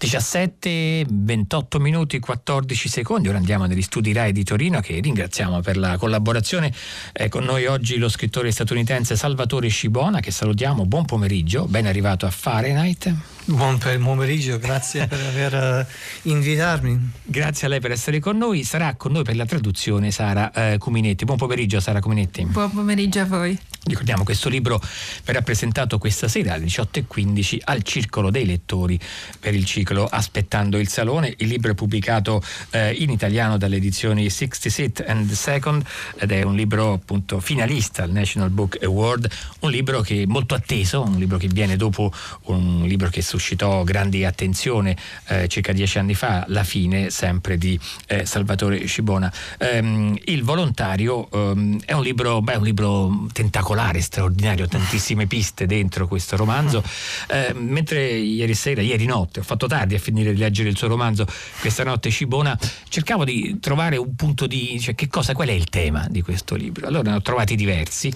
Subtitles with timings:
[0.00, 3.28] 17, 28 minuti, 14 secondi.
[3.28, 6.72] Ora andiamo negli studi RAI di Torino che ringraziamo per la collaborazione.
[7.12, 10.86] È con noi oggi lo scrittore statunitense Salvatore Scibona che salutiamo.
[10.86, 13.14] Buon pomeriggio, ben arrivato a Fahrenheit.
[13.44, 17.10] Buon pomeriggio, grazie per aver uh, invitarmi.
[17.22, 18.64] Grazie a lei per essere con noi.
[18.64, 21.26] Sarà con noi per la traduzione Sara uh, Cuminetti.
[21.26, 22.46] Buon pomeriggio Sara Cuminetti.
[22.46, 23.58] Buon pomeriggio a voi.
[23.82, 24.78] Ricordiamo questo libro
[25.24, 29.00] verrà presentato questa sera alle 18.15 al Circolo dei Lettori
[29.38, 31.32] per il ciclo Aspettando il Salone.
[31.38, 35.82] Il libro è pubblicato eh, in italiano dalle edizioni 66 and Second
[36.18, 39.30] ed è un libro appunto finalista al National Book Award,
[39.60, 42.12] un libro che è molto atteso, un libro che viene dopo
[42.44, 44.94] un libro che suscitò grande attenzione
[45.28, 49.32] eh, circa dieci anni fa, La fine sempre di eh, Salvatore Scibona.
[49.56, 55.66] Ehm, il volontario ehm, è un libro, beh, un libro tentacolare spettacolare, straordinario, tantissime piste
[55.66, 56.82] dentro questo romanzo.
[57.30, 60.88] Eh, mentre ieri sera, ieri notte, ho fatto tardi a finire di leggere il suo
[60.88, 61.26] romanzo,
[61.60, 65.66] questa notte Cibona, cercavo di trovare un punto di, cioè che cosa, qual è il
[65.66, 66.86] tema di questo libro.
[66.88, 68.12] Allora ne ho trovati diversi.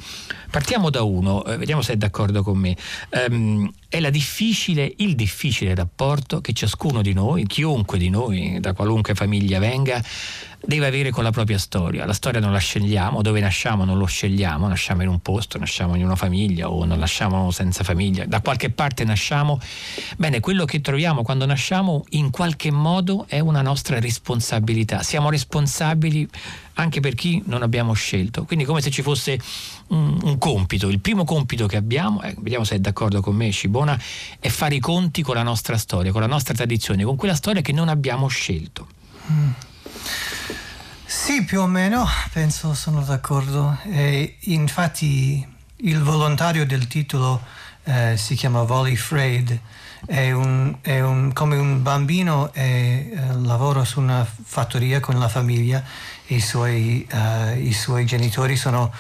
[0.51, 2.77] Partiamo da uno, eh, vediamo se è d'accordo con me.
[3.29, 8.73] Um, è la difficile, il difficile rapporto che ciascuno di noi, chiunque di noi, da
[8.73, 10.03] qualunque famiglia venga,
[10.67, 12.05] deve avere con la propria storia.
[12.07, 15.95] La storia non la scegliamo, dove nasciamo non lo scegliamo, nasciamo in un posto, nasciamo
[15.95, 19.61] in una famiglia o non nasciamo senza famiglia, da qualche parte nasciamo.
[20.17, 25.03] Bene, quello che troviamo quando nasciamo in qualche modo è una nostra responsabilità.
[25.03, 26.29] Siamo responsabili
[26.75, 28.45] anche per chi non abbiamo scelto.
[28.45, 29.39] Quindi come se ci fosse
[29.89, 30.89] un, un compito.
[30.89, 33.99] Il primo compito che abbiamo, eh, vediamo se è d'accordo con me Scibona,
[34.39, 37.61] è fare i conti con la nostra storia, con la nostra tradizione, con quella storia
[37.61, 38.89] che non abbiamo scelto.
[39.31, 39.51] Mm.
[41.05, 43.79] Sì, più o meno, penso sono d'accordo.
[43.85, 47.43] E infatti il volontario del titolo
[47.85, 49.59] eh, si chiama Wally Freud.
[50.07, 55.29] È, un, è un, come un bambino e eh, lavora su una fattoria con la
[55.29, 55.83] famiglia
[56.27, 58.93] i suoi, uh, i suoi genitori sono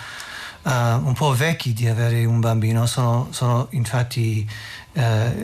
[0.62, 4.48] uh, un po' vecchi di avere un bambino, sono, sono infatti
[4.94, 5.02] uh,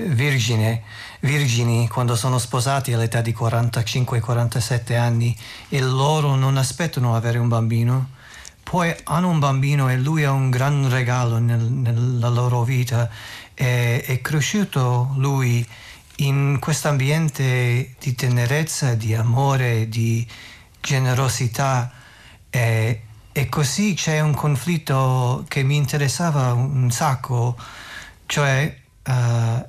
[0.09, 0.83] virgine
[1.21, 5.37] virgini quando sono sposati all'età di 45-47 anni
[5.69, 8.10] e loro non aspettano avere un bambino,
[8.62, 13.09] poi hanno un bambino e lui è un gran regalo nel, nella loro vita.
[13.55, 15.66] E, è cresciuto lui
[16.16, 20.27] in questo ambiente di tenerezza, di amore, di
[20.81, 21.93] generosità
[22.49, 23.03] e,
[23.33, 27.56] e così c'è un conflitto che mi interessava un sacco,
[28.27, 28.79] cioè
[29.10, 29.69] uh,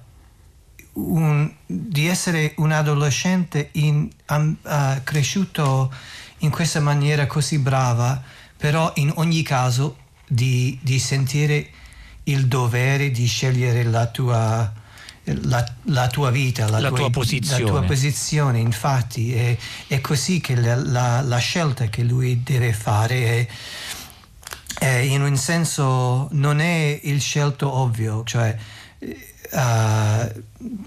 [0.93, 5.93] un, di essere un adolescente in, um, uh, cresciuto
[6.39, 8.21] in questa maniera così brava,
[8.57, 9.97] però in ogni caso
[10.27, 11.69] di, di sentire
[12.23, 14.71] il dovere di scegliere la tua,
[15.23, 17.63] la, la tua vita, la, la, tua, tua posizione.
[17.63, 18.59] la, tua, posizione.
[18.59, 23.47] Infatti è, è così che la, la, scelta che lui deve fare
[24.77, 28.55] è, è, in un senso non è il scelto ovvio, cioè
[29.51, 30.43] uh,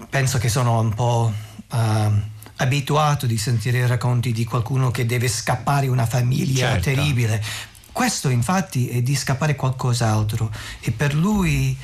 [0.09, 1.33] penso che sono un po'
[1.71, 2.11] uh,
[2.57, 6.93] abituato di sentire racconti di qualcuno che deve scappare una famiglia certo.
[6.93, 7.43] terribile.
[7.91, 11.77] Questo infatti è di scappare qualcos'altro e per lui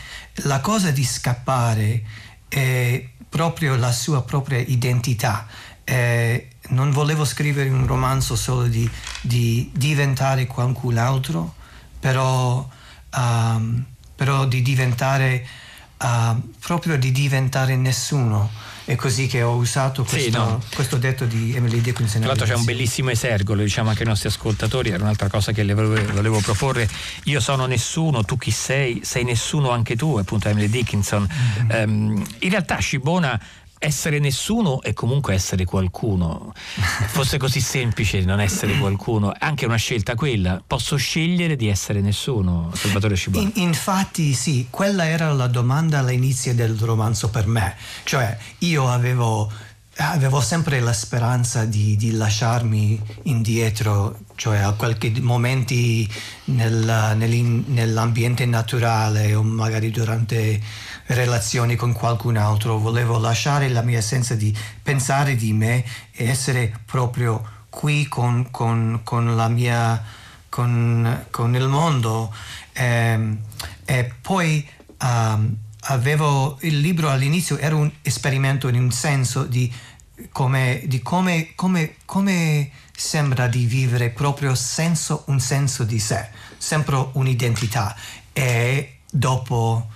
[0.43, 2.03] la cosa di scappare
[2.47, 5.47] è proprio la sua propria identità.
[5.83, 8.89] Eh, non volevo scrivere un romanzo solo di,
[9.21, 11.55] di diventare qualcun altro,
[11.99, 12.67] però,
[13.15, 15.47] um, però di diventare
[16.01, 18.69] uh, proprio di diventare nessuno.
[18.83, 20.61] È così che ho usato questo, sì, no.
[20.73, 22.19] questo detto di Emily Dickinson.
[22.19, 25.51] Tra l'altro c'è un bellissimo esergo, lo diciamo anche ai nostri ascoltatori, era un'altra cosa
[25.51, 26.89] che le volevo, volevo, proporre.
[27.25, 29.01] Io sono nessuno, tu chi sei?
[29.03, 31.25] Sei nessuno anche tu, appunto Emily Dickinson.
[31.71, 31.89] Mm-hmm.
[31.89, 33.39] Um, in realtà Scibona
[33.83, 36.53] essere nessuno è comunque essere qualcuno.
[37.07, 40.61] Fosse così semplice non essere qualcuno, anche una scelta quella.
[40.65, 43.49] Posso scegliere di essere nessuno, Salvatore Scibona.
[43.55, 47.75] In, infatti sì, quella era la domanda all'inizio del romanzo per me.
[48.03, 49.51] Cioè, io avevo
[49.97, 55.73] avevo sempre la speranza di, di, lasciarmi indietro, cioè a qualche momento
[56.45, 57.15] nel,
[57.67, 60.59] nell'ambiente naturale o magari durante
[61.13, 66.73] relazioni con qualcun altro, volevo lasciare la mia senza di pensare di me e essere
[66.85, 70.03] proprio qui con, con, con la mia,
[70.49, 72.33] con, con il mondo.
[72.73, 73.39] E, ehm,
[73.85, 74.67] e poi
[75.01, 79.71] um, avevo il libro all'inizio era un esperimento in un senso di
[80.31, 87.09] come, di come, come, come sembra di vivere proprio senso, un senso di sé, sempre
[87.13, 87.95] un'identità
[88.31, 89.87] e dopo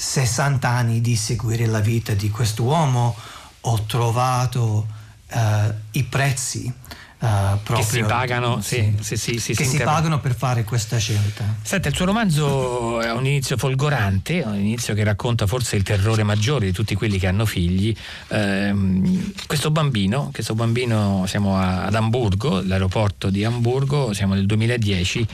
[0.00, 3.14] 60 anni di seguire la vita di quest'uomo
[3.60, 4.86] ho trovato
[5.30, 6.72] uh, i prezzi
[7.20, 11.44] Uh, che si pagano, sì, sì, sì, che si pagano per fare questa scelta.
[11.60, 16.22] Senta, il suo romanzo è un inizio folgorante, un inizio che racconta forse il terrore
[16.22, 17.94] maggiore di tutti quelli che hanno figli.
[18.28, 25.26] Uh, questo bambino, questo bambino siamo a, ad Amburgo, l'aeroporto di Amburgo, siamo nel 2010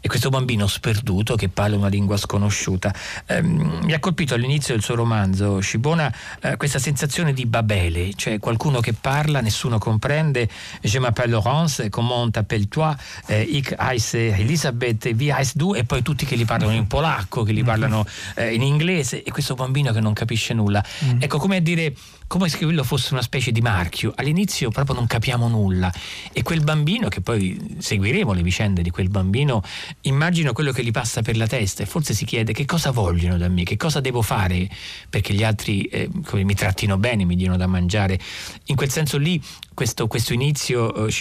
[0.00, 2.90] e questo bambino sperduto che parla una lingua sconosciuta.
[3.28, 3.42] Uh,
[3.82, 8.80] mi ha colpito all'inizio del suo romanzo, Scibona, eh, questa sensazione di Babele, cioè qualcuno
[8.80, 10.48] che parla, nessuno comprende,
[10.80, 12.96] je m'appelle Laurence, comment t'appelles-toi?
[13.28, 15.74] Eh, ich heiße Elisabeth, wie heißt du?
[15.74, 17.66] E poi tutti che li parlano in polacco, che li mm-hmm.
[17.66, 20.82] parlano eh, in inglese e questo bambino che non capisce nulla.
[21.04, 21.22] Mm.
[21.22, 21.92] Ecco, come a dire
[22.26, 24.12] come se quello fosse una specie di marchio.
[24.16, 25.92] All'inizio proprio non capiamo nulla
[26.32, 29.62] e quel bambino, che poi seguiremo le vicende di quel bambino,
[30.02, 33.36] immagino quello che gli passa per la testa e forse si chiede che cosa vogliono
[33.36, 34.68] da me, che cosa devo fare
[35.08, 38.18] perché gli altri eh, mi trattino bene, mi diano da mangiare.
[38.66, 39.40] In quel senso lì
[39.74, 41.12] questo, questo inizio eh,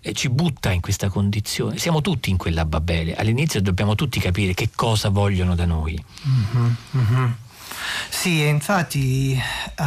[0.00, 1.78] eh, ci butta in questa condizione.
[1.78, 3.16] Siamo tutti in quella Babele.
[3.16, 6.02] All'inizio dobbiamo tutti capire che cosa vogliono da noi.
[6.26, 7.32] Mm-hmm, mm-hmm.
[8.08, 9.40] Sì, infatti
[9.78, 9.84] uh,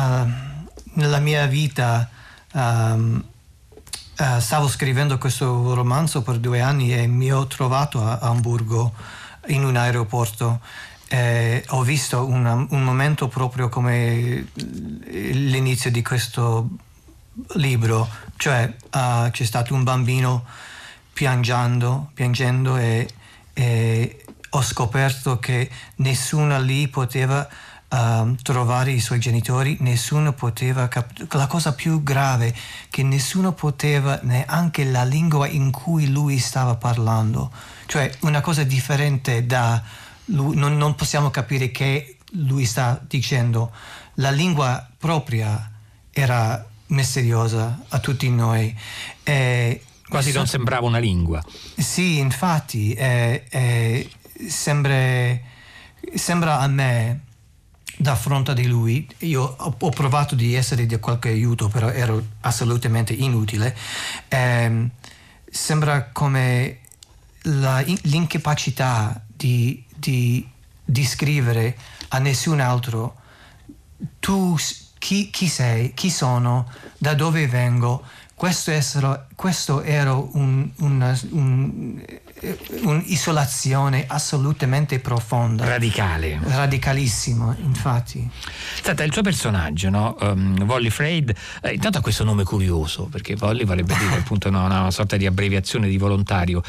[0.94, 2.10] nella mia vita
[2.54, 3.24] um,
[4.18, 8.94] uh, stavo scrivendo questo romanzo per due anni e mi ho trovato a Hamburgo
[9.48, 10.62] in un aeroporto.
[11.08, 16.70] Eh, ho visto una, un momento proprio come l'inizio di questo
[17.56, 18.08] libro,
[18.38, 20.46] cioè uh, c'è stato un bambino
[21.12, 23.10] piangendo, piangendo e,
[23.54, 27.48] e ho scoperto che nessuno lì poteva
[27.92, 31.28] uh, trovare i suoi genitori, nessuno poteva capire.
[31.32, 32.54] La cosa più grave
[32.90, 37.52] che nessuno poteva neanche la lingua in cui lui stava parlando,
[37.86, 39.82] cioè una cosa differente da
[40.26, 43.72] lui, non, non possiamo capire che lui sta dicendo.
[44.16, 45.70] La lingua propria
[46.12, 48.76] era misteriosa a tutti noi.
[49.24, 51.42] E Quasi so, non sembrava una lingua.
[51.78, 54.10] Sì, infatti, eh, eh,
[54.46, 55.38] sembra,
[56.14, 57.22] sembra a me
[58.02, 63.14] da fronte di lui, io ho provato di essere di qualche aiuto, però ero assolutamente
[63.14, 63.78] inutile.
[64.28, 64.90] Eh,
[65.46, 66.80] sembra come
[67.44, 70.48] la, l'incapacità di, di,
[70.84, 71.78] di, scrivere
[72.10, 73.18] a nessun altro
[74.20, 74.58] tu
[74.98, 78.04] chi, chi sei, chi sono, da dove vengo.
[78.34, 82.04] Questo, essere, questo era un, un, un
[82.82, 85.66] un'isolazione assolutamente profonda.
[85.66, 86.40] Radicale.
[86.42, 88.28] Radicalissimo, infatti.
[88.82, 90.16] Senta, il suo personaggio, no?
[90.22, 94.66] um, Wally Freid, eh, intanto ha questo nome curioso, perché Wally vorrebbe dire appunto no,
[94.66, 96.64] una sorta di abbreviazione di volontario.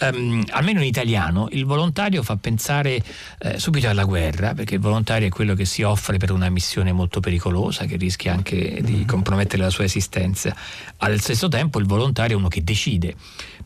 [0.00, 3.02] Um, almeno in italiano, il volontario fa pensare
[3.38, 6.92] eh, subito alla guerra, perché il volontario è quello che si offre per una missione
[6.92, 9.06] molto pericolosa, che rischia anche di mm-hmm.
[9.06, 10.54] compromettere la sua esistenza.
[10.98, 13.14] Allo stesso tempo il volontario è uno che decide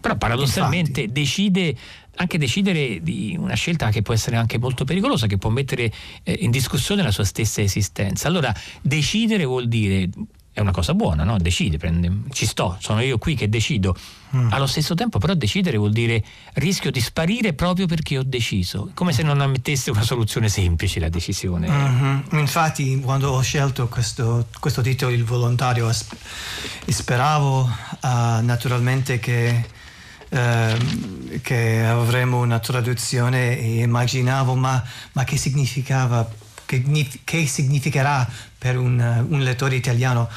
[0.01, 1.21] però paradossalmente Infatti.
[1.21, 1.77] decide
[2.21, 5.93] anche decidere di una scelta che può essere anche molto pericolosa, che può mettere
[6.25, 8.27] eh, in discussione la sua stessa esistenza.
[8.27, 8.53] Allora,
[8.83, 10.09] decidere vuol dire
[10.59, 11.39] è una cosa buona, no?
[11.39, 13.95] Decide, prende, ci sto, sono io qui che decido.
[14.35, 14.53] Mm.
[14.53, 16.23] Allo stesso tempo, però, decidere vuol dire
[16.55, 21.09] rischio di sparire proprio perché ho deciso, come se non ammettesse una soluzione semplice la
[21.09, 21.69] decisione.
[21.69, 22.41] Mm-hmm.
[22.41, 25.89] Infatti, quando ho scelto questo, questo titolo, il volontario,
[26.87, 28.09] speravo uh,
[28.43, 29.65] naturalmente che
[30.31, 34.83] Ehm, che avremo una traduzione e immaginavo ma,
[35.13, 36.29] ma che significava,
[36.67, 36.83] che,
[37.25, 40.29] che, significherà per un, un lettore italiano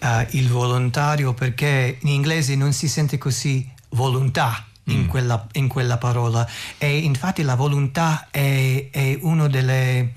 [0.00, 4.66] uh, il volontario perché in inglese non si sente così volontà.
[4.86, 5.06] In, mm.
[5.06, 6.44] quella, in quella parola
[6.76, 10.12] e infatti la volontà è, è uno delle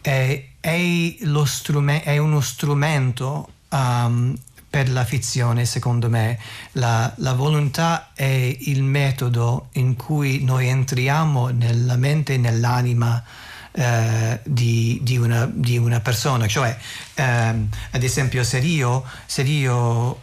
[0.00, 4.34] è, è, strume, è uno strumento um,
[4.72, 6.38] per la fizione, secondo me.
[6.72, 13.22] La, la, volontà è il metodo in cui noi entriamo nella mente e nell'anima
[13.70, 16.46] eh, di, di, una, di, una, persona.
[16.46, 16.74] Cioè,
[17.16, 20.18] ehm, ad esempio, se io, se io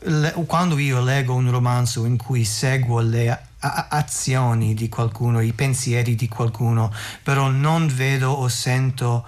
[0.00, 6.16] le, quando io leggo un romanzo in cui seguo le azioni di qualcuno, i pensieri
[6.16, 6.92] di qualcuno,
[7.22, 9.24] però non vedo o sento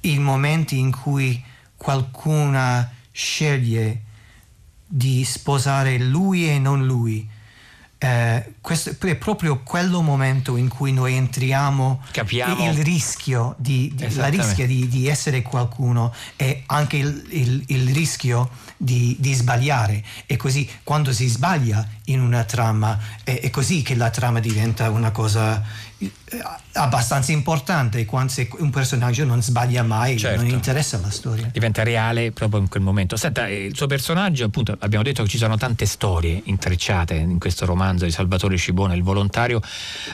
[0.00, 1.42] i momenti in cui
[1.78, 4.02] qualcuna sceglie
[4.86, 7.26] di sposare lui e non lui.
[7.96, 12.68] Eh, questo è proprio quello momento in cui noi entriamo Capiamo.
[12.68, 17.94] il rischio di, di la rischia di, di, essere qualcuno e anche il, il, il
[17.94, 23.82] rischio di, di, sbagliare e così quando si sbaglia in una trama è, è, così
[23.82, 25.62] che la trama diventa una cosa
[25.98, 26.12] eh,
[26.72, 30.42] abbastanza importante quando se un personaggio non sbaglia mai, certo.
[30.42, 31.48] non interessa la storia.
[31.50, 33.16] Diventa reale proprio in quel momento.
[33.16, 37.38] Senta, eh, il suo personaggio, appunto, abbiamo detto che ci sono tante storie intrecciate in
[37.38, 39.60] questo romanzo di Salvatore Cibone, il volontario.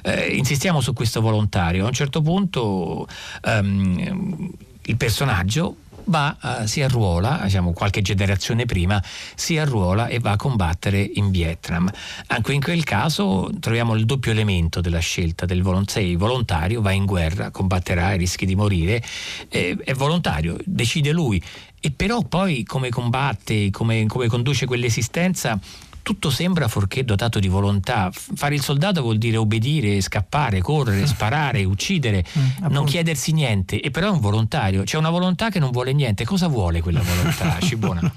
[0.02, 1.84] Eh, insistiamo su questo volontario.
[1.84, 3.06] A un certo punto
[3.44, 4.50] um,
[4.82, 9.02] il personaggio va, uh, si arruola, diciamo qualche generazione prima,
[9.34, 11.90] si arruola e va a combattere in Vietnam.
[12.28, 16.92] Anche in quel caso troviamo il doppio elemento della scelta del volontario, sei volontario, va
[16.92, 19.02] in guerra, combatterà, rischi di morire,
[19.48, 21.42] eh, è volontario, decide lui.
[21.80, 25.58] E però poi come combatte, come, come conduce quell'esistenza
[26.02, 28.10] tutto sembra fuorché dotato di volontà.
[28.12, 33.80] Fare il soldato vuol dire obbedire, scappare, correre, sparare, uccidere, mm, non chiedersi niente.
[33.80, 36.24] E però è un volontario, c'è una volontà che non vuole niente.
[36.24, 38.12] Cosa vuole quella volontà, Cibona?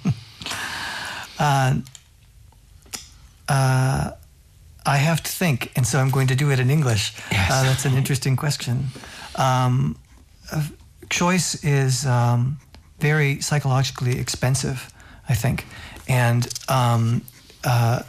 [1.37, 1.81] Uh,
[3.49, 4.11] uh,
[4.87, 7.13] I have to think, and so I'm going to do it in English.
[7.31, 7.49] Yes.
[7.49, 8.91] Uh, that's an interesting question.
[9.35, 9.95] Um,
[11.09, 12.57] choice is um,
[12.99, 14.91] very psychologically expensive,
[15.27, 15.65] I think.
[16.07, 17.21] And um,
[17.65, 18.03] uh,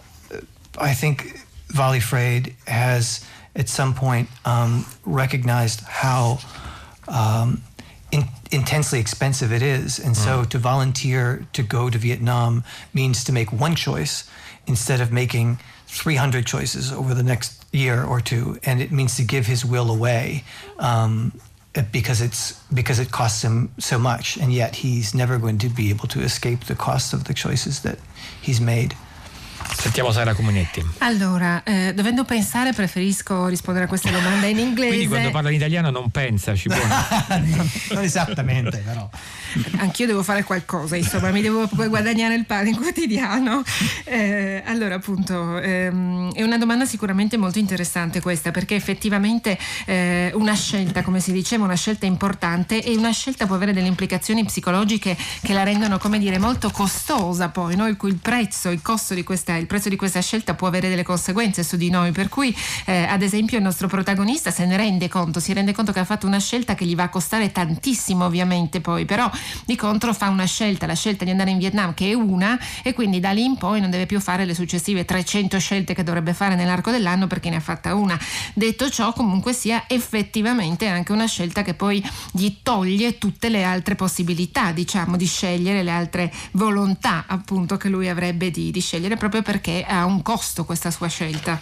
[0.79, 6.39] I think Volley Freyed has at some point um, recognized how
[7.09, 7.63] um,
[8.13, 9.99] in, intensely expensive it is.
[9.99, 10.49] And so mm.
[10.51, 14.29] to volunteer to go to Vietnam means to make one choice
[14.67, 18.59] instead of making 300 choices over the next year or two.
[18.65, 20.45] And it means to give his will away.
[20.79, 21.33] Um,
[21.93, 25.91] because it's because it costs him so much and yet he's never going to be
[25.91, 27.99] able to escape the cost of the choices that
[28.41, 28.97] he's made
[29.75, 30.85] Sentiamo Sara Comunetti.
[30.99, 34.89] Allora, eh, dovendo pensare, preferisco rispondere a questa domanda in inglese.
[34.89, 36.77] Quindi quando parla in italiano non pensa, ci può.
[37.29, 39.09] non, non esattamente, però.
[39.79, 43.63] Anch'io devo fare qualcosa, insomma, mi devo guadagnare il pane quotidiano.
[44.05, 50.55] Eh, allora, appunto, ehm, è una domanda sicuramente molto interessante questa, perché effettivamente eh, una
[50.55, 55.17] scelta, come si diceva, una scelta importante e una scelta può avere delle implicazioni psicologiche
[55.43, 57.87] che la rendono, come dire, molto costosa poi, no?
[57.87, 60.89] il cui il prezzo, il costo di questa, il prezzo di questa scelta può avere
[60.89, 62.55] delle conseguenze su di noi, per cui
[62.87, 66.05] eh, ad esempio il nostro protagonista se ne rende conto, si rende conto che ha
[66.05, 69.31] fatto una scelta che gli va a costare tantissimo ovviamente poi, però
[69.65, 72.93] di contro fa una scelta, la scelta di andare in Vietnam che è una e
[72.93, 76.35] quindi da lì in poi non deve più fare le successive 300 scelte che dovrebbe
[76.35, 78.19] fare nell'arco dell'anno perché ne ha fatta una.
[78.55, 83.95] Detto ciò comunque sia effettivamente anche una scelta che poi gli toglie tutte le altre
[83.95, 89.43] possibilità diciamo di scegliere le altre volontà appunto che lui avrebbe di, di scegliere proprio
[89.47, 91.61] perché ha un costo questa sua scelta.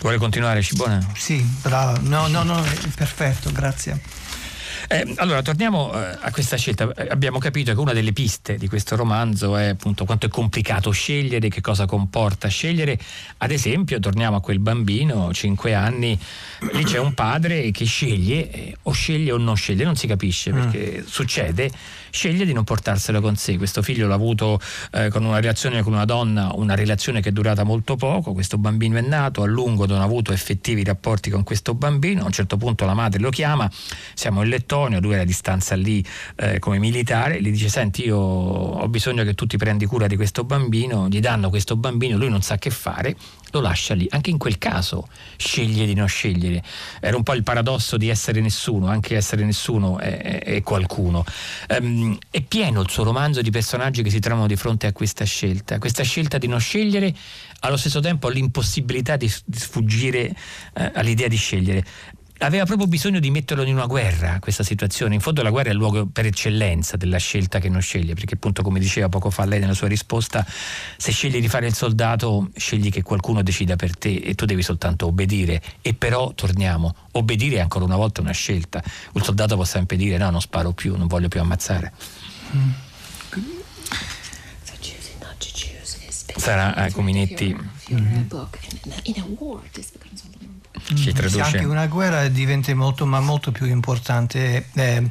[0.00, 1.06] Vuole continuare Cibona?
[1.14, 2.00] Sì, bravo.
[2.00, 2.64] No, no, no,
[2.96, 4.00] perfetto, grazie.
[4.88, 6.90] Eh, allora, torniamo eh, a questa scelta.
[6.94, 10.90] Eh, abbiamo capito che una delle piste di questo romanzo è appunto quanto è complicato
[10.90, 12.98] scegliere, che cosa comporta scegliere.
[13.36, 16.18] Ad esempio, torniamo a quel bambino, 5 anni,
[16.72, 20.50] lì c'è un padre che sceglie eh, o sceglie o non sceglie, non si capisce
[20.50, 21.06] perché mm.
[21.06, 21.70] succede
[22.10, 23.56] sceglie di non portarselo con sé.
[23.56, 24.60] Questo figlio l'ha avuto
[24.92, 28.58] eh, con una relazione con una donna, una relazione che è durata molto poco, questo
[28.58, 32.32] bambino è nato, a lungo non ha avuto effettivi rapporti con questo bambino, a un
[32.32, 33.70] certo punto la madre lo chiama,
[34.14, 36.04] siamo in Lettonia, lui era a distanza lì
[36.36, 40.16] eh, come militare, gli dice senti io ho bisogno che tu ti prendi cura di
[40.16, 43.16] questo bambino, gli danno questo bambino, lui non sa che fare,
[43.50, 44.06] lo lascia lì.
[44.10, 46.62] Anche in quel caso sceglie di non scegliere.
[47.00, 51.24] Era un po' il paradosso di essere nessuno, anche essere nessuno è, è, qualcuno.
[51.68, 55.24] Um, è pieno il suo romanzo di personaggi che si trovano di fronte a questa
[55.24, 57.14] scelta, questa scelta di non scegliere,
[57.60, 60.34] allo stesso tempo l'impossibilità di, di sfuggire
[60.74, 61.84] uh, all'idea di scegliere
[62.40, 65.14] aveva proprio bisogno di metterlo in una guerra questa situazione.
[65.14, 68.34] In fondo la guerra è il luogo per eccellenza della scelta che non sceglie, perché
[68.34, 70.44] appunto come diceva poco fa lei nella sua risposta,
[70.96, 74.62] se scegli di fare il soldato, scegli che qualcuno decida per te e tu devi
[74.62, 75.62] soltanto obbedire.
[75.82, 78.82] E però torniamo, obbedire è ancora una volta una scelta.
[79.12, 81.92] Il soldato può sempre dire no, non sparo più, non voglio più ammazzare.
[82.56, 82.70] Mm.
[86.36, 87.54] Sarà eh, Cominetti.
[87.92, 88.28] Mm-hmm.
[90.94, 91.40] Ci traduce.
[91.40, 94.66] Anche una guerra diventa molto, ma molto più importante.
[94.74, 95.10] Eh,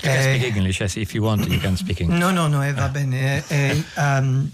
[0.00, 2.20] You can speak eh, English, yes, if you want, you can speak English.
[2.20, 2.88] No, no, no, eh, va ah.
[2.88, 3.42] bene.
[3.48, 4.48] Eh, um,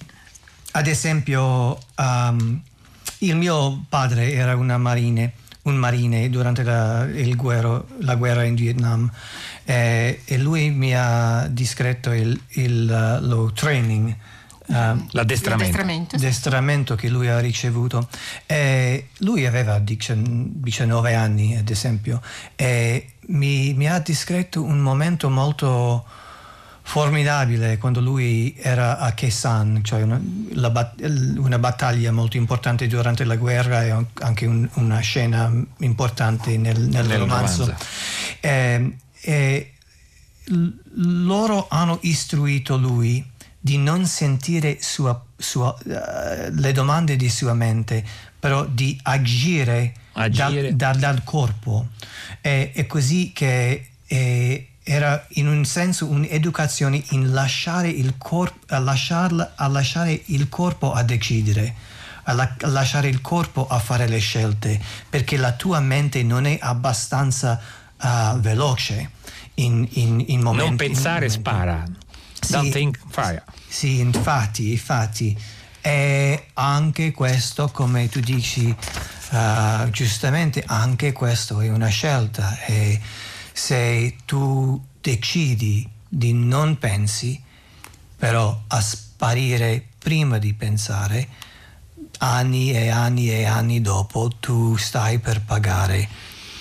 [0.73, 2.62] ad esempio, um,
[3.19, 9.11] il mio padre era una marine, un marine durante la, guerro, la guerra in Vietnam
[9.64, 14.14] eh, e lui mi ha discreto il, il, lo training
[14.66, 16.16] Uh, l'addestramento.
[16.16, 18.09] l'addestramento che lui ha ricevuto.
[18.47, 22.23] E lui aveva 19 anni, ad esempio,
[22.56, 26.04] e mi, mi ha descritto un momento molto,
[26.87, 30.21] formidabile quando lui era a Kesan, cioè una,
[30.52, 30.92] la,
[31.38, 37.06] una, battaglia molto importante durante la guerra e anche un, una scena importante nel, nel,
[37.06, 37.64] nel romanzo.
[37.64, 37.85] romanzo.
[38.40, 39.73] Eh, eh,
[40.97, 43.33] loro hanno istruito lui
[43.64, 48.04] di non sentire sua, sua, uh, le domande di sua mente,
[48.38, 50.76] però di agire, agire.
[50.76, 51.88] Da, da, dal corpo.
[52.42, 58.78] È, è così che è, era in un senso un'educazione in lasciare il, corpo, a
[58.78, 61.75] lasciarla, a lasciare il corpo a decidere,
[62.25, 64.78] a, la, a lasciare il corpo a fare le scelte,
[65.09, 67.59] perché la tua mente non è abbastanza
[67.99, 69.09] uh, veloce
[69.54, 70.68] in, in, in momenti...
[70.68, 71.83] Non pensare, in spara.
[72.50, 73.42] Don't think, fire.
[73.75, 75.37] Sì, infatti, infatti.
[75.81, 82.57] E anche questo, come tu dici uh, giustamente, anche questo è una scelta.
[82.66, 83.00] E
[83.52, 87.43] se tu decidi di non pensi,
[88.16, 91.26] però a sparire prima di pensare,
[92.19, 96.09] anni e anni e anni dopo tu stai per pagare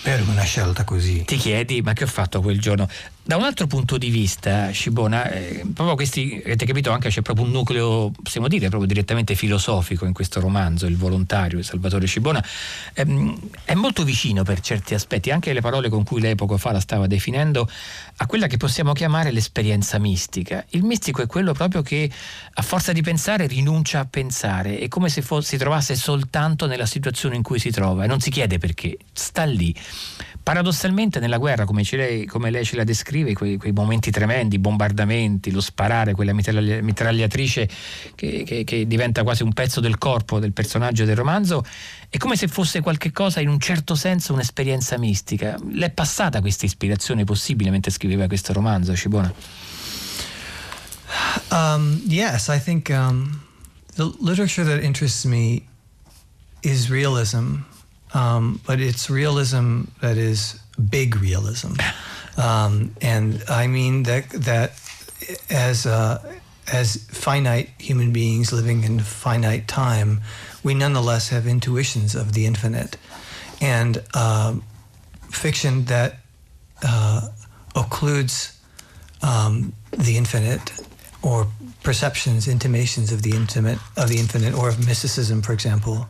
[0.01, 1.23] per una scelta così.
[1.23, 2.89] Ti chiedi, ma che ho fatto quel giorno?
[3.25, 7.45] Da un altro punto di vista, Scibona, eh, proprio questi, avete capito, anche c'è proprio
[7.45, 12.43] un nucleo, possiamo dire, proprio direttamente filosofico in questo romanzo, Il volontario di Salvatore Scibona,
[12.91, 16.73] ehm, è molto vicino per certi aspetti, anche le parole con cui lei poco fa
[16.73, 17.65] la stava definendo,
[18.17, 20.65] a quella che possiamo chiamare l'esperienza mistica.
[20.71, 22.11] Il mistico è quello proprio che
[22.55, 26.85] a forza di pensare rinuncia a pensare, è come se fosse, si trovasse soltanto nella
[26.85, 29.73] situazione in cui si trova e non si chiede perché, sta lì.
[30.43, 34.59] Paradossalmente nella guerra, come, lei, come lei ce la descrive, quei, quei, momenti tremendi, i
[34.59, 37.69] bombardamenti, lo sparare, quella mitragliatrice
[38.13, 41.63] che, che, che, diventa quasi un pezzo del corpo del personaggio del romanzo,
[42.09, 45.57] è come se fosse qualcosa in un certo senso un'esperienza mistica.
[45.71, 49.33] Le è passata questa ispirazione possibile mentre scriveva questo romanzo, Cibona?
[51.51, 53.39] Um, yes, I think um,
[53.95, 55.63] the literature that interests me
[56.63, 57.63] is realism.
[58.13, 61.73] Um, but it's realism that is big realism,
[62.37, 64.71] um, and I mean that that
[65.49, 66.21] as uh,
[66.71, 70.21] as finite human beings living in finite time,
[70.63, 72.97] we nonetheless have intuitions of the infinite,
[73.61, 74.55] and uh,
[75.29, 76.19] fiction that
[76.83, 77.27] uh,
[77.75, 78.57] occludes
[79.21, 80.71] um, the infinite
[81.21, 81.47] or
[81.83, 86.07] perceptions, intimations of the intimate of the infinite, or of mysticism, for example,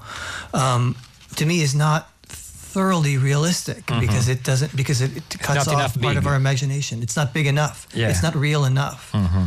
[0.54, 0.95] um,
[1.36, 4.00] to me is not thoroughly realistic mm-hmm.
[4.00, 7.04] because it doesn't because it, it cuts off part of our imagination.
[7.04, 7.88] It's not big enough.
[7.93, 8.10] Yeah.
[8.10, 9.12] It's not real enough.
[9.12, 9.46] Mm-hmm.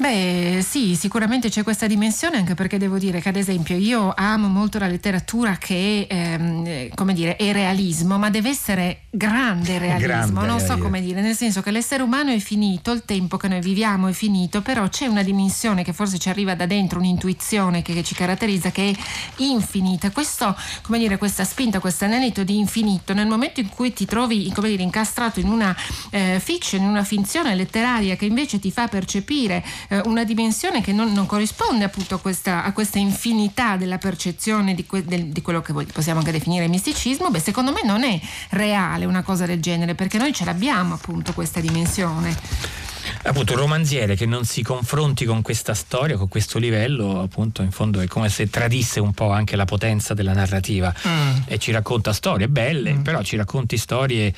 [0.00, 4.48] Beh, sì, sicuramente c'è questa dimensione, anche perché devo dire che, ad esempio, io amo
[4.48, 10.40] molto la letteratura che, ehm, come dire, è realismo, ma deve essere grande realismo.
[10.40, 13.48] Grande, non so come dire, nel senso che l'essere umano è finito, il tempo che
[13.48, 17.82] noi viviamo è finito, però c'è una dimensione che forse ci arriva da dentro, un'intuizione
[17.82, 20.10] che, che ci caratterizza, che è infinita.
[20.12, 24.50] Questo, come dire, questa spinta, questo anelito di infinito, nel momento in cui ti trovi,
[24.54, 25.76] come dire, incastrato in una
[26.08, 30.92] eh, fiction, in una finzione letteraria che invece ti fa percepire eh, una dimensione che
[30.92, 35.42] non, non corrisponde appunto a questa, a questa, infinità della percezione di, que, del, di,
[35.42, 38.18] quello che possiamo anche definire misticismo, beh secondo me non è
[38.50, 42.88] reale una cosa del genere perché noi ce l'abbiamo appunto questa dimensione
[43.22, 47.70] appunto un romanziere che non si confronti con questa storia, con questo livello, appunto in
[47.70, 51.36] fondo è come se tradisse un po' anche la potenza della narrativa mm.
[51.46, 53.02] e ci racconta storie belle, mm.
[53.02, 54.32] però ci racconti storie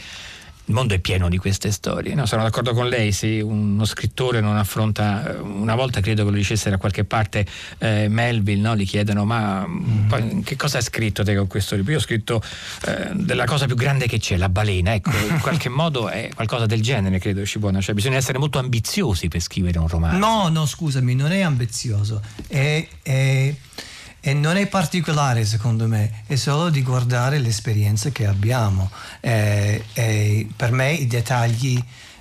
[0.65, 2.15] il mondo è pieno di queste storie.
[2.15, 6.37] No, sono d'accordo con lei, se uno scrittore non affronta, una volta credo che lo
[6.37, 7.45] dicesse da qualche parte
[7.79, 8.77] eh, Melville, no?
[8.77, 10.09] gli chiedono ma mm.
[10.09, 11.93] poi, che cosa hai scritto te con questo libro?
[11.93, 12.41] Io ho scritto
[12.87, 16.67] eh, della cosa più grande che c'è, la balena, ecco, in qualche modo è qualcosa
[16.67, 20.19] del genere credo Scibona, cioè bisogna essere molto ambiziosi per scrivere un romanzo.
[20.19, 23.55] No, no, scusami, non è ambizioso, è, è
[24.25, 28.89] e non è particolare secondo me, è solo di guardare l'esperienza che abbiamo.
[29.19, 31.77] E, e per me i dettagli,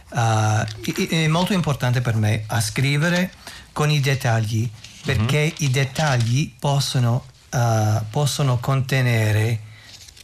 [0.09, 0.65] uh,
[1.09, 3.31] è molto importante per me a scrivere
[3.71, 4.67] con i dettagli
[5.05, 5.55] perché mm-hmm.
[5.59, 9.59] i dettagli possono, uh, possono contenere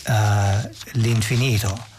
[0.08, 1.96] uh, l'infinito.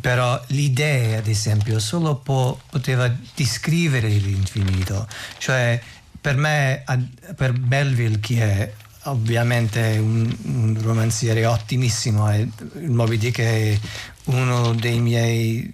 [0.00, 5.08] Però l'idea, ad esempio, solo può, poteva descrivere l'infinito.
[5.38, 5.80] Cioè,
[6.20, 6.84] per me,
[7.34, 8.72] per Melville, che è
[9.06, 13.78] ovviamente un, un romanziere ottimissimo e il Moby Dick è
[14.24, 15.72] uno dei miei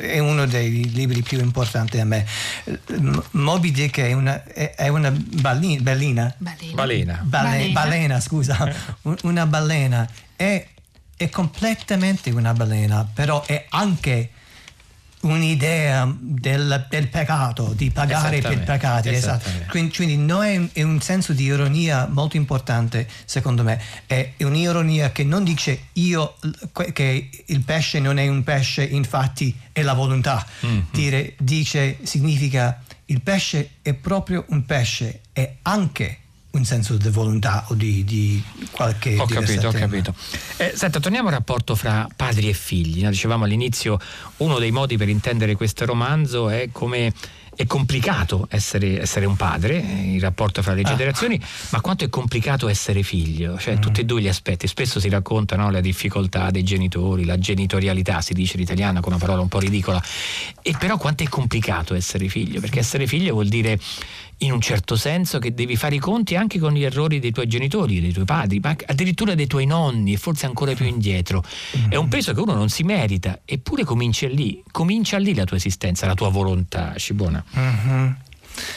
[0.00, 2.26] è uno dei libri più importanti a me.
[3.32, 6.34] Moby Dick è una, è una ballina, balena.
[6.38, 8.74] Balena balena, balena scusa.
[9.22, 10.08] Una balena.
[10.34, 10.66] È,
[11.16, 14.30] è completamente una balena però è anche
[15.26, 19.08] un'idea del, del, peccato, di pagare per peccati.
[19.08, 19.48] Esatto.
[19.68, 23.80] Quindi, quindi no è, è, un senso di ironia molto importante, secondo me.
[24.06, 26.36] È un'ironia che non dice io
[26.92, 30.44] che il pesce non è un pesce, infatti è la volontà.
[30.64, 30.80] Mm-hmm.
[30.90, 36.18] Dire, dice, significa il pesce è proprio un pesce, è anche
[36.50, 39.16] un senso di volontà o di, di qualche...
[39.18, 40.14] Ho capito, ho capito.
[40.56, 43.02] Eh, senta, torniamo al rapporto fra padri e figli.
[43.02, 43.10] No?
[43.10, 43.98] Dicevamo all'inizio,
[44.38, 47.12] uno dei modi per intendere questo romanzo è come
[47.56, 50.88] è complicato essere, essere, un padre, il rapporto fra le ah.
[50.88, 53.80] generazioni, ma quanto è complicato essere figlio, cioè mm.
[53.80, 54.66] tutti e due gli aspetti.
[54.66, 59.20] Spesso si raccontano le difficoltà dei genitori, la genitorialità, si dice in italiano con una
[59.20, 60.00] parola un po' ridicola,
[60.60, 63.78] e però quanto è complicato essere figlio, perché essere figlio vuol dire
[64.38, 67.46] in un certo senso che devi fare i conti anche con gli errori dei tuoi
[67.46, 71.42] genitori, dei tuoi padri, ma addirittura dei tuoi nonni e forse ancora più indietro.
[71.76, 71.90] Mm-hmm.
[71.90, 75.56] È un peso che uno non si merita, eppure comincia lì, comincia lì la tua
[75.56, 77.42] esistenza, la tua volontà, Scibona.
[77.56, 78.10] Mm-hmm.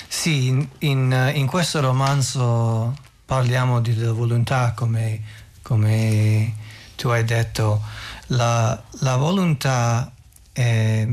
[0.07, 2.95] Sì, in, in, in, questo romanzo
[3.25, 5.21] parliamo di volontà come,
[5.61, 6.53] come,
[6.95, 7.81] tu hai detto.
[8.27, 10.11] La, la volontà
[10.51, 11.07] è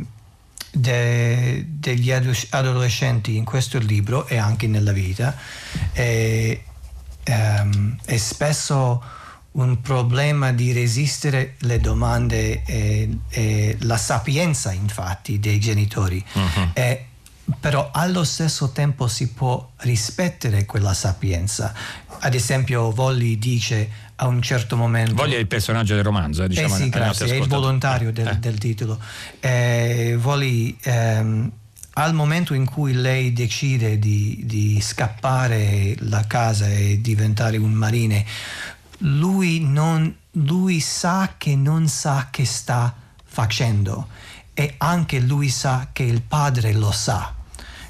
[0.77, 5.35] de, degli adolescenti in questo libro e anche nella vita
[5.93, 6.61] è,
[7.29, 9.03] um, è spesso
[9.53, 16.23] un problema di resistere le domande e, e la sapienza infatti dei genitori.
[16.35, 16.71] Uh-huh.
[16.75, 17.07] E,
[17.59, 21.73] però allo stesso tempo si può rispettare quella sapienza.
[22.19, 25.15] Ad esempio, Volli dice a un certo momento.
[25.15, 26.75] Voglia il personaggio del romanzo, eh, diciamo.
[26.75, 28.37] Eh sì, grazie, è il volontario del, eh.
[28.37, 28.99] del titolo.
[29.41, 31.51] Eh, Vogli, ehm,
[31.95, 38.25] al momento in cui lei decide di, di, scappare la casa e diventare un marine,
[38.99, 44.09] lui, non, lui sa che non sa che sta facendo
[44.55, 47.35] e anche lui sa che il padre lo sa.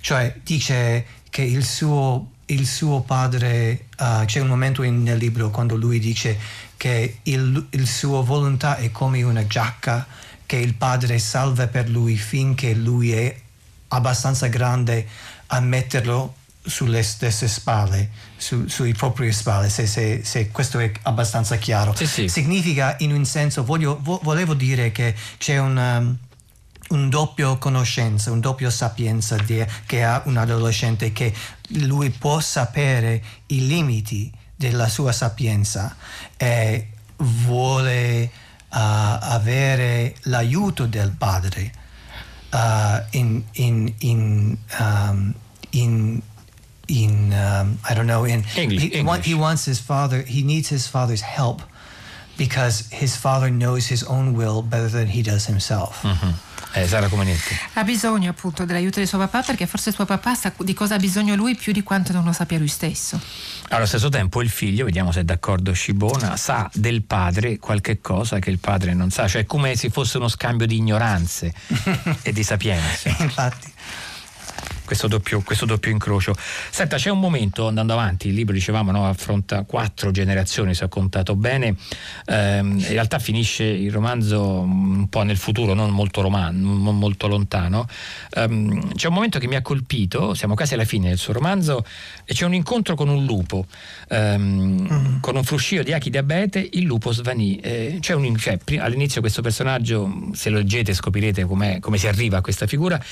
[0.00, 5.50] Cioè dice che il suo il suo padre, uh, c'è un momento in, nel libro
[5.50, 6.38] quando lui dice
[6.76, 10.06] che il, il suo volontà è come una giacca
[10.44, 13.34] che il padre salva per lui finché lui è
[13.88, 15.06] abbastanza grande
[15.46, 16.34] a metterlo
[16.66, 21.94] sulle stesse spalle, su, sui proprie spalle, se, se, se, questo è abbastanza chiaro.
[21.94, 22.28] Sì, sì.
[22.28, 26.16] Significa in un senso, voglio, vo, volevo dire che c'è un...
[26.88, 31.34] Un doppio conoscenza, un doppio sapienza di, che ha un adolescente che
[31.80, 35.94] lui può sapere i limiti della sua sapienza
[36.36, 38.28] e vuole uh,
[38.70, 41.72] avere l'aiuto del padre
[42.52, 45.34] uh, in, in, in, um,
[45.70, 46.22] in
[46.88, 49.24] in um, I don't know in English, he, English.
[49.24, 51.60] he wants his father he needs his father's help
[52.36, 56.02] because his father knows his own will better than he does himself.
[56.02, 56.30] Mm-hmm.
[56.76, 57.56] Eh, Sara Comanetti.
[57.72, 60.98] Ha bisogno appunto dell'aiuto di suo papà perché forse suo papà sa di cosa ha
[60.98, 63.18] bisogno lui più di quanto non lo sappia lui stesso.
[63.70, 68.40] Allo stesso tempo il figlio, vediamo se è d'accordo Scibona, sa del padre qualche cosa
[68.40, 71.54] che il padre non sa, cioè come se fosse uno scambio di ignoranze
[72.20, 73.08] e di sapienza.
[73.20, 73.72] Infatti
[74.86, 76.34] questo doppio, questo doppio incrocio.
[76.70, 80.88] Senta, c'è un momento andando avanti, il libro dicevamo no, affronta quattro generazioni, se ho
[80.88, 81.76] contato bene,
[82.24, 87.26] ehm, in realtà finisce il romanzo un po' nel futuro, non molto, roman- non molto
[87.26, 87.86] lontano.
[88.34, 91.84] Ehm, c'è un momento che mi ha colpito, siamo quasi alla fine del suo romanzo,
[92.24, 93.66] e c'è un incontro con un lupo,
[94.08, 95.20] ehm, mm.
[95.20, 97.58] con un fruscio di achi di abete, il lupo svanì.
[97.58, 101.44] Eh, un, cioè, all'inizio questo personaggio, se lo leggete scoprirete
[101.80, 103.02] come si arriva a questa figura,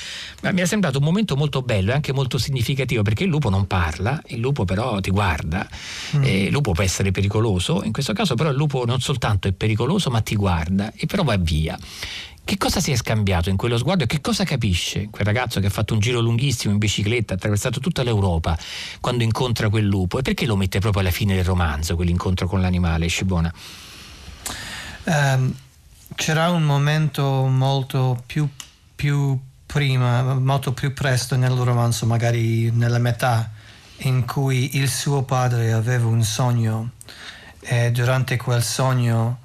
[0.43, 3.51] ma mi è sembrato un momento molto bello e anche molto significativo perché il lupo
[3.51, 5.69] non parla, il lupo però ti guarda,
[6.17, 6.23] mm.
[6.23, 9.53] eh, il lupo può essere pericoloso, in questo caso però il lupo non soltanto è
[9.53, 11.79] pericoloso ma ti guarda e però va via.
[12.47, 15.69] Che cosa si è scambiato in quello sguardo e che cosa capisce quel ragazzo che
[15.69, 18.57] ha fatto un giro lunghissimo in bicicletta, ha attraversato tutta l'Europa
[19.01, 22.61] quando incontra quel lupo e perché lo mette proprio alla fine del romanzo, quell'incontro con
[22.61, 23.53] l'animale, Scibona?
[25.05, 25.55] Um,
[26.15, 28.47] c'era un momento molto più,
[28.95, 29.39] più
[29.75, 33.51] prima, molto più presto nel romanzo, magari nella metà,
[34.03, 36.91] in cui il suo padre aveva un sogno
[37.59, 39.41] e durante quel sogno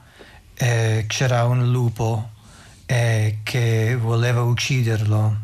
[0.54, 2.30] eh, c'era un lupo
[2.86, 5.36] eh, che voleva ucciderlo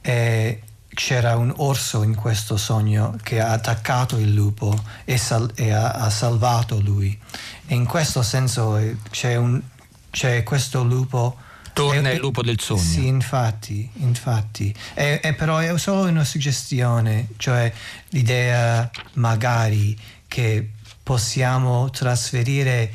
[0.00, 5.70] e c'era un orso in questo sogno che ha attaccato il lupo e, sal- e
[5.70, 7.20] ha, ha, salvato lui.
[7.66, 9.60] E in questo senso eh, c'è, un,
[10.08, 11.36] c'è questo lupo
[11.74, 12.80] torna il lupo del sogno.
[12.80, 14.74] Sì, infatti, infatti.
[14.94, 17.70] È, è però è solo una suggestione, cioè
[18.10, 20.70] l'idea magari che
[21.02, 22.90] possiamo trasferire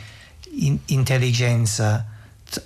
[0.57, 2.05] in, intelligenza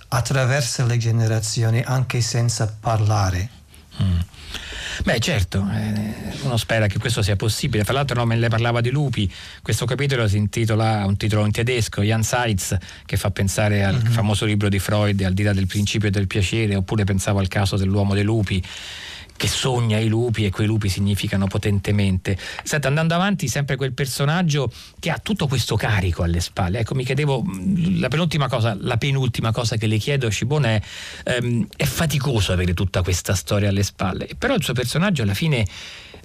[0.08, 3.49] attraversa le generazioni anche senza parlare.
[4.02, 4.19] Mm.
[5.03, 7.84] Beh certo, eh, uno spera che questo sia possibile.
[7.84, 11.51] Fra l'altro no, me ne parlava di lupi, questo capitolo si intitola, un titolo in
[11.51, 14.12] tedesco, Jan Seitz, che fa pensare al mm-hmm.
[14.12, 17.75] famoso libro di Freud, Al di là del principio del piacere, oppure pensavo al caso
[17.75, 18.63] dell'uomo dei lupi
[19.36, 22.38] che sogna i lupi e quei lupi significano potentemente.
[22.63, 26.80] Senta, andando avanti, sempre quel personaggio che ha tutto questo carico alle spalle.
[26.80, 30.82] Ecco, mi chiedevo, mm, la penultima cosa, la penultima cosa che le chiedo, Scibone,
[31.24, 35.34] è, ehm, è faticoso avere tutta questa storia alle spalle, però il suo personaggio alla
[35.34, 35.65] fine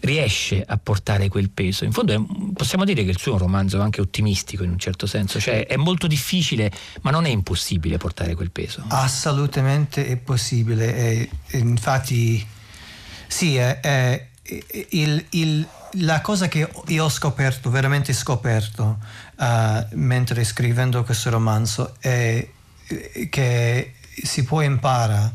[0.00, 1.84] riesce a portare quel peso.
[1.84, 4.78] In fondo è, possiamo dire che il suo è un romanzo anche ottimistico in un
[4.78, 6.70] certo senso, cioè è molto difficile
[7.02, 8.84] ma non è impossibile portare quel peso.
[8.88, 12.46] Assolutamente è possibile e infatti
[13.28, 14.26] sì, è, è
[14.90, 18.98] il, il, la cosa che io ho scoperto, veramente scoperto,
[19.36, 22.48] uh, mentre scrivendo questo romanzo, è
[23.28, 25.34] che si può imparare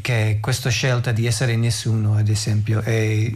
[0.00, 3.30] che questa scelta di essere nessuno, ad esempio, è,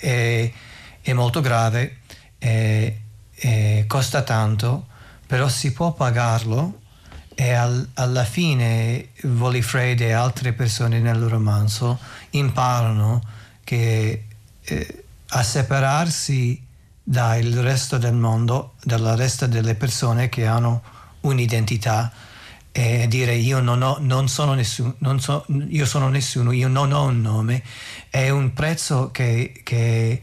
[0.00, 0.52] è,
[1.00, 1.98] è molto grave,
[2.38, 2.94] è,
[3.86, 4.86] costa tanto,
[5.26, 6.80] però si può pagarlo
[7.40, 11.98] e al, alla fine Volifred e altre persone nel romanzo
[12.30, 13.22] imparano
[13.64, 14.24] che
[14.62, 16.62] eh, a separarsi
[17.02, 20.82] dal resto del mondo, dal resto delle persone che hanno
[21.20, 22.12] un'identità
[22.72, 27.04] e dire io non, ho, non sono nessuno, so, io sono nessuno, io non ho
[27.04, 27.62] un nome,
[28.10, 30.20] è un prezzo che, che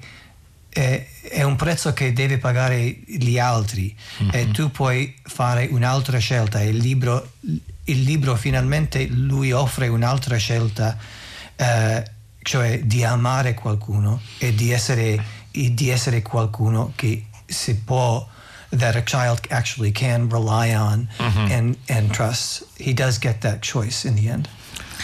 [0.77, 4.29] è, è, un prezzo che deve pagare gli altri mm-hmm.
[4.31, 6.61] e tu puoi fare un'altra scelta.
[6.61, 10.95] Il libro, il libro finalmente lui offre un'altra scelta.
[11.55, 12.11] Eh,
[12.43, 18.25] cioè di amare qualcuno e di essere, e di essere qualcuno che si può
[18.69, 21.51] that a child actually can rely on mm-hmm.
[21.51, 22.63] and, and trust.
[22.77, 24.47] He does get that choice in the end.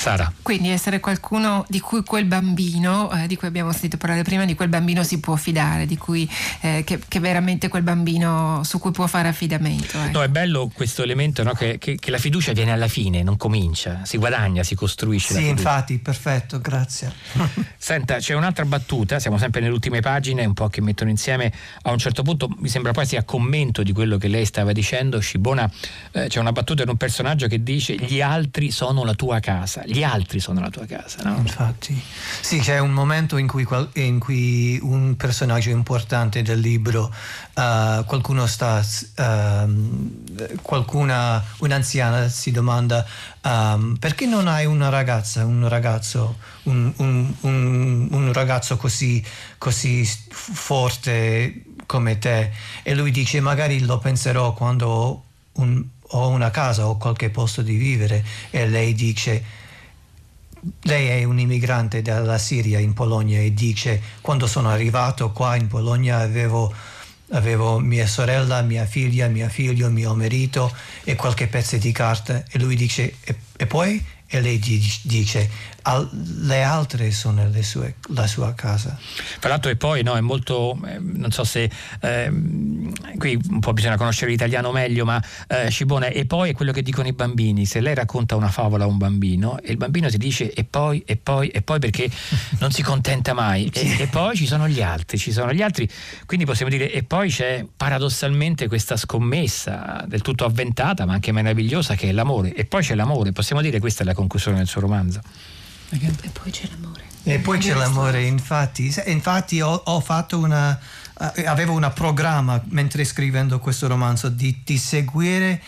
[0.04, 0.34] Sara.
[0.42, 4.54] Quindi essere qualcuno di cui quel bambino, eh, di cui abbiamo sentito parlare prima, di
[4.54, 8.92] quel bambino si può fidare, di cui eh, che, che, veramente quel bambino su cui
[8.92, 9.98] può fare affidamento.
[10.04, 10.10] Eh.
[10.10, 11.54] No, è bello questo elemento no?
[11.54, 15.36] che, che, che, la fiducia viene alla fine, non comincia, si guadagna, si costruisce.
[15.36, 17.10] Sì, infatti, perfetto, grazie.
[17.78, 21.50] Senta, c'è un'altra battuta, siamo sempre nelle ultime pagine, un po' che mettono insieme,
[21.84, 25.22] a un certo punto mi sembra quasi a commento di quello che lei stava dicendo,
[25.22, 25.72] Scibona,
[26.12, 29.82] eh, c'è una battuta di un personaggio che dice gli altri sono la tua casa
[29.93, 31.22] gli altri sono la tua casa.
[31.24, 31.38] No?
[31.38, 32.02] Infatti,
[32.42, 37.14] sì, c'è un momento in cui, in cui un personaggio importante del libro,
[37.54, 38.84] uh, qualcuno sta,
[39.18, 43.06] uh, qualcuna, un'anziana si domanda
[43.44, 49.24] um, perché non hai una ragazza, un ragazzo, un, un, un, un ragazzo così,
[49.58, 52.52] così forte come te?
[52.82, 55.24] E lui dice magari lo penserò quando
[56.16, 59.62] ho una casa o qualche posto di vivere e lei dice
[60.82, 65.68] lei è un immigrante dalla Siria in Polonia e dice quando sono arrivato qua in
[65.68, 66.74] Polonia avevo,
[67.32, 70.74] avevo mia sorella, mia figlia, mio figlio, mio marito
[71.04, 74.04] e qualche pezzo di carta e lui dice e, e poi?
[74.26, 75.50] E lei dice
[75.84, 78.98] al, le altre sono le sue, la sua casa.
[79.40, 81.70] Tra l'altro e poi no, è molto, eh, non so se
[82.02, 82.32] eh,
[83.18, 86.82] qui un po' bisogna conoscere l'italiano meglio, ma eh, Scibone, e poi è quello che
[86.82, 90.18] dicono i bambini, se lei racconta una favola a un bambino e il bambino ti
[90.18, 92.10] dice e poi, e poi, e poi perché
[92.60, 95.90] non si contenta mai, e, e poi ci sono gli altri, ci sono gli altri,
[96.26, 101.96] quindi possiamo dire e poi c'è paradossalmente questa scommessa del tutto avventata ma anche meravigliosa
[101.96, 104.82] che è l'amore, e poi c'è l'amore, possiamo dire questa è la conclusione del suo
[104.82, 105.22] romanzo.
[106.22, 107.04] E poi c'è l'amore.
[107.24, 108.94] E poi c'è l'amore, infatti.
[109.06, 110.80] Infatti ho, ho fatto una...
[111.20, 115.62] Uh, avevo un programma mentre scrivendo questo romanzo di, di seguire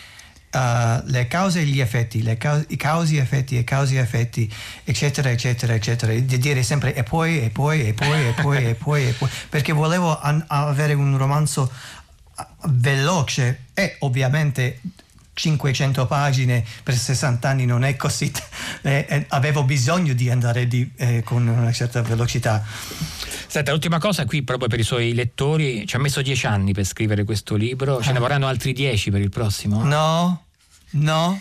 [0.52, 4.52] uh, le cause e gli effetti, le cause, i causi, effetti e causi e effetti,
[4.84, 6.12] eccetera, eccetera, eccetera.
[6.12, 9.28] Di dire sempre e poi, e poi, e poi, e poi, e poi, e poi.
[9.48, 11.70] Perché volevo an- avere un romanzo
[12.64, 14.80] veloce e ovviamente
[15.36, 18.32] 500 pagine per 60 anni non è così,
[18.80, 22.64] eh, eh, avevo bisogno di andare di, eh, con una certa velocità.
[23.46, 26.84] Senta, l'ultima cosa qui proprio per i suoi lettori, ci ha messo 10 anni per
[26.84, 28.20] scrivere questo libro, ce ne ah.
[28.20, 29.84] vorranno altri 10 per il prossimo?
[29.84, 30.44] No,
[30.92, 31.40] no,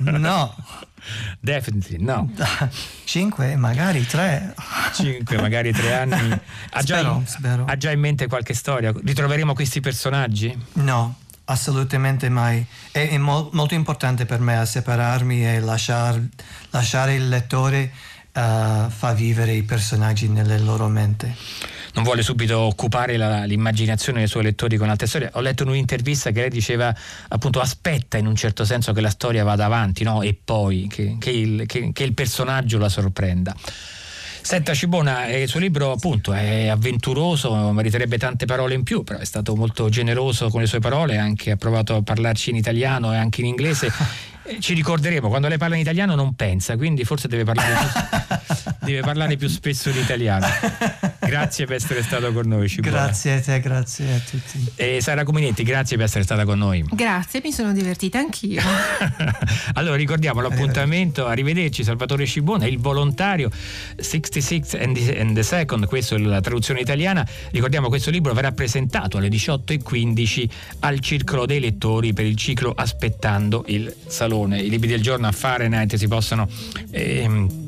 [0.00, 0.54] no.
[1.38, 2.30] Definitely no.
[3.04, 4.54] 5, magari 3.
[4.94, 6.40] 5, magari 3 anni.
[6.74, 7.64] Ha, spero, già, spero.
[7.66, 8.92] ha già in mente qualche storia?
[8.92, 10.56] Ritroveremo questi personaggi?
[10.74, 12.64] No, Assolutamente mai.
[12.90, 16.20] È, mo- molto importante per me separarmi e lasciar,
[16.70, 17.92] lasciare il lettore
[18.32, 21.34] uh, fa vivere i personaggi nelle loro mente
[21.94, 25.30] non vuole subito occupare la, l'immaginazione dei suoi lettori con altre storie.
[25.34, 26.94] Ho letto in un'intervista che lei diceva
[27.28, 30.22] appunto aspetta in un certo senso che la storia vada avanti no?
[30.22, 33.54] e poi che, che, il, che, che il personaggio la sorprenda.
[34.42, 39.24] Senta Cibona, il suo libro appunto è avventuroso, meriterebbe tante parole in più, però è
[39.24, 43.16] stato molto generoso con le sue parole, anche ha provato a parlarci in italiano e
[43.16, 43.90] anche in inglese.
[44.58, 49.00] Ci ricorderemo, quando lei parla in italiano non pensa, quindi forse deve parlare più, deve
[49.00, 50.46] parlare più spesso in italiano.
[51.26, 52.68] Grazie per essere stato con noi.
[52.68, 52.96] Cibona.
[52.96, 54.72] Grazie a te, grazie a tutti.
[54.74, 56.84] E Sara Cominetti, grazie per essere stata con noi.
[56.90, 58.60] Grazie, mi sono divertita anch'io.
[59.74, 63.50] allora ricordiamo l'appuntamento, arrivederci Salvatore Cibona, il volontario
[63.96, 67.26] 66 and the, and the Second, questa è la traduzione italiana.
[67.50, 70.48] Ricordiamo questo libro verrà presentato alle 18.15
[70.80, 74.60] al Circolo dei Lettori per il ciclo Aspettando il Salone.
[74.60, 76.48] I libri del giorno a Fahrenheit si possono...
[76.90, 77.61] Ehm,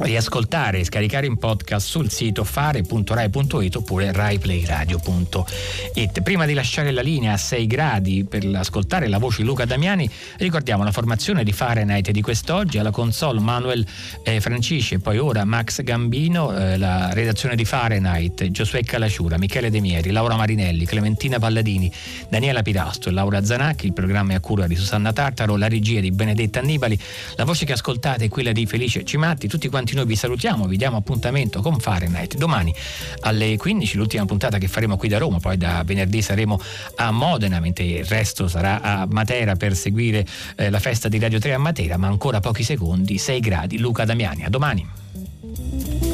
[0.00, 6.22] riascoltare e scaricare in podcast sul sito fare.rai.it oppure raiplayradio.it.
[6.22, 10.08] Prima di lasciare la linea a 6 gradi per ascoltare la voce di Luca Damiani,
[10.38, 13.86] ricordiamo la formazione di Fahrenheit di quest'oggi, alla console Manuel
[14.22, 19.70] eh, Francisci e poi ora Max Gambino, eh, la redazione di Fahrenheit, Giosuè Calaciura, Michele
[19.70, 21.92] De Mieri, Laura Marinelli, Clementina Palladini,
[22.28, 26.00] Daniela Pirasto e Laura Zanacchi, il programma è a cura di Susanna Tartaro, la regia
[26.00, 26.98] di Benedetta Annibali,
[27.36, 30.66] la voce che ascoltate è quella di Felice Cimatti, tutti quanti quanti noi vi salutiamo,
[30.66, 32.74] vi diamo appuntamento con Fahrenheit domani
[33.20, 36.60] alle 15, l'ultima puntata che faremo qui da Roma, poi da venerdì saremo
[36.96, 40.24] a Modena, mentre il resto sarà a Matera per seguire
[40.56, 44.04] eh, la festa di Radio 3 a Matera, ma ancora pochi secondi, 6 gradi, Luca
[44.04, 46.09] Damiani, a domani.